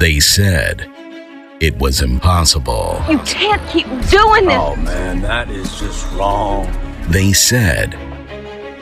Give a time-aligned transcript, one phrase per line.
[0.00, 0.90] They said
[1.60, 3.04] it was impossible.
[3.10, 4.56] You can't keep doing this.
[4.56, 6.66] Oh man, that is just wrong.
[7.10, 7.94] They said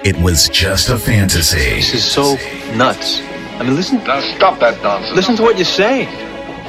[0.06, 1.58] it was just a fantasy.
[1.58, 2.36] This is so
[2.76, 3.20] nuts.
[3.58, 3.98] I mean, listen.
[4.04, 5.16] Now stop that nonsense.
[5.16, 6.06] Listen to what you're saying.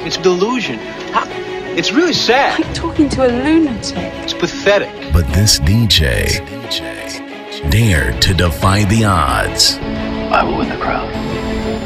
[0.04, 0.80] It's delusion.
[1.78, 2.60] It's really sad.
[2.60, 3.96] I'm talking to a lunatic.
[4.24, 4.90] It's pathetic.
[5.12, 6.26] But this DJ,
[6.66, 9.78] DJ dared to defy the odds.
[9.78, 11.08] I will win the crowd.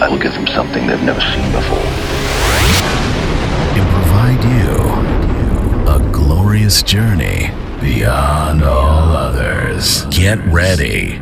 [0.00, 2.03] I will give them something they've never seen before.
[6.64, 10.06] Glorious journey beyond all others.
[10.06, 11.20] Get ready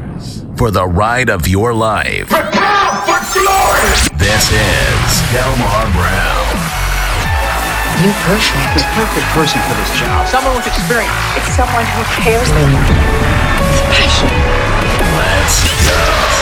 [0.57, 2.29] for the ride of your life.
[2.29, 3.91] Prepare for glory!
[4.23, 6.47] This is Delmar Brown.
[8.07, 8.71] You perfect.
[8.79, 10.29] The perfect person for this job.
[10.29, 11.11] Someone with experience.
[11.35, 12.49] It's someone who cares.
[13.91, 14.31] Passion.
[15.19, 16.42] Let's go.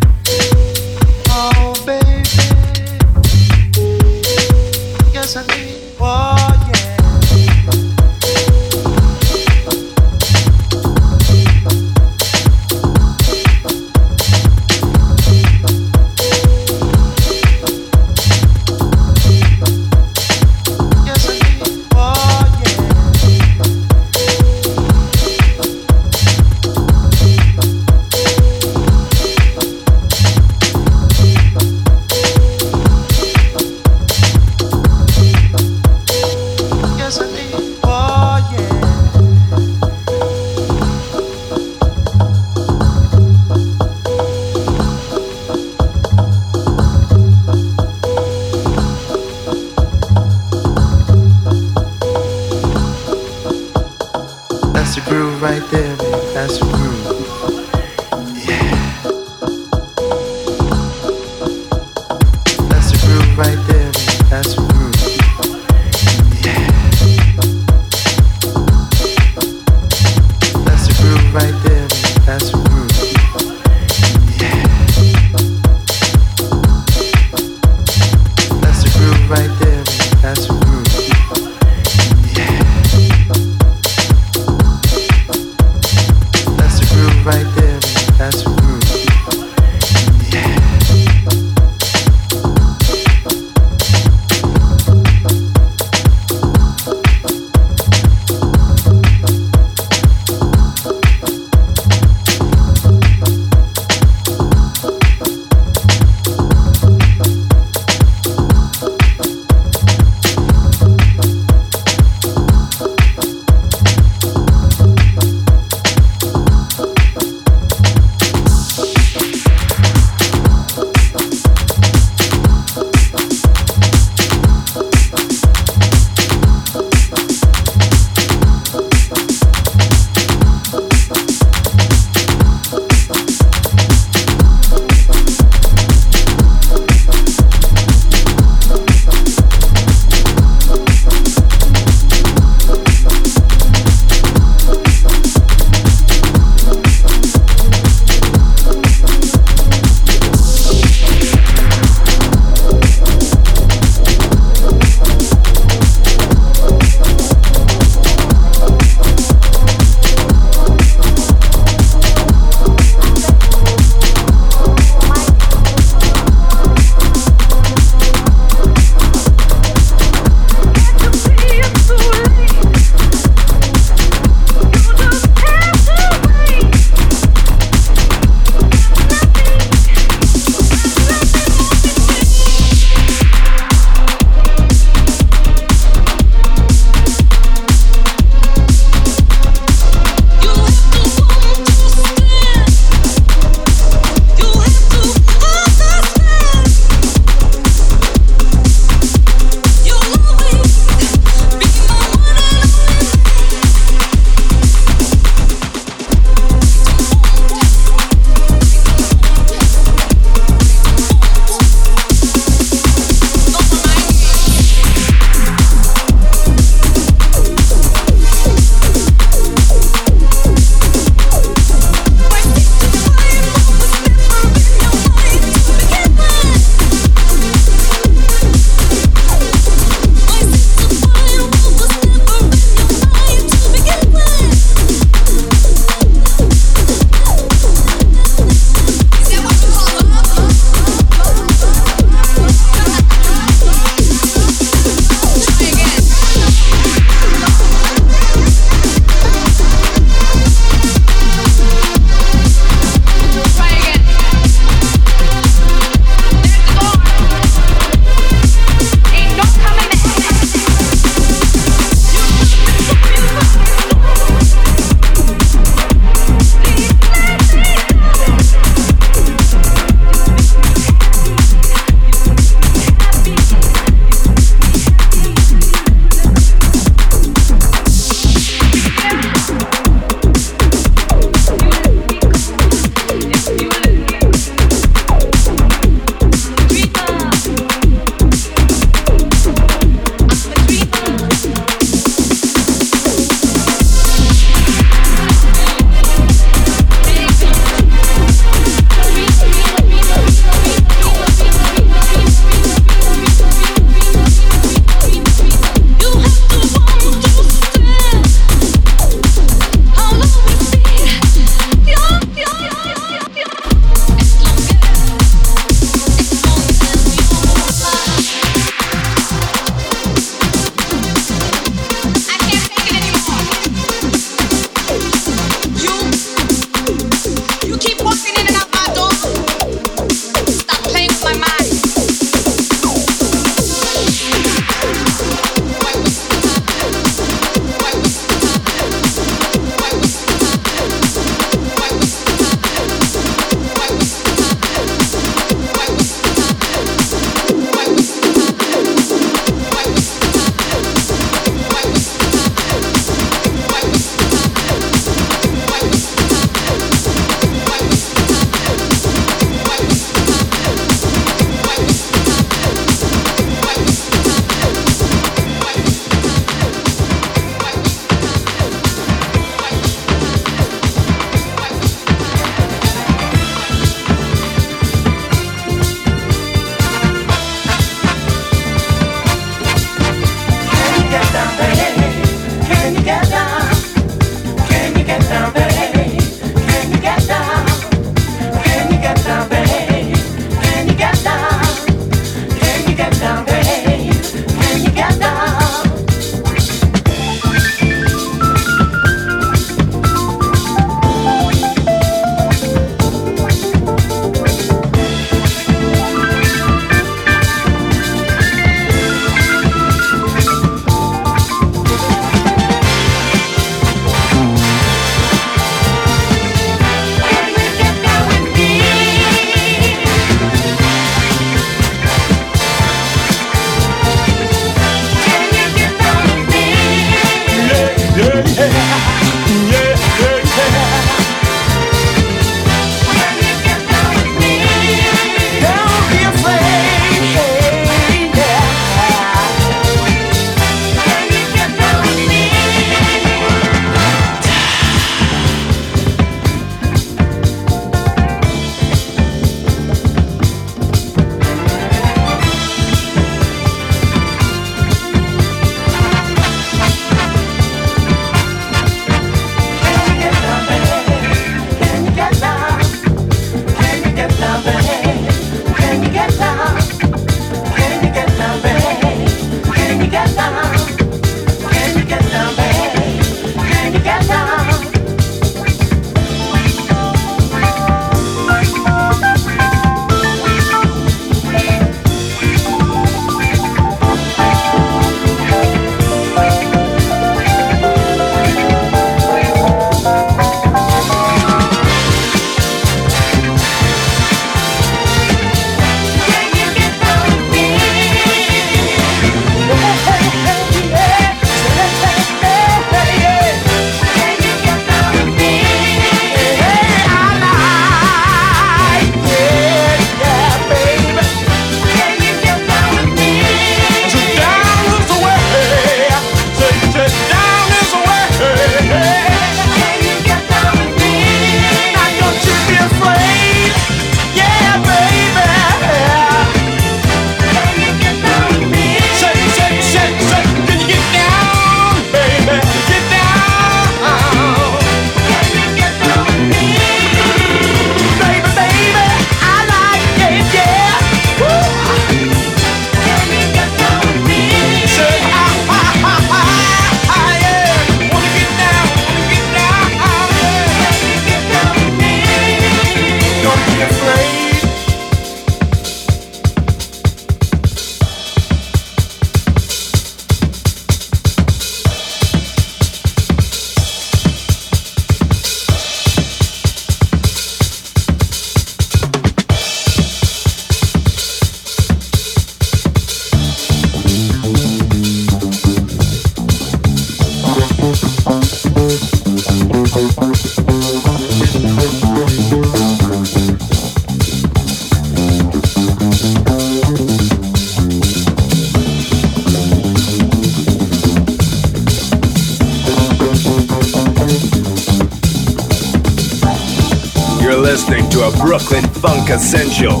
[599.26, 600.00] Funk Essential.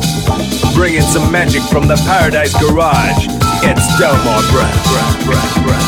[0.74, 3.26] Bringing some magic from the Paradise Garage.
[3.62, 5.85] It's Delmar Brown.